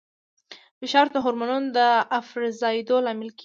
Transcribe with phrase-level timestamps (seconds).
[0.79, 1.79] فشار د هورمونونو د
[2.19, 3.39] افرازېدو لامل کېږي.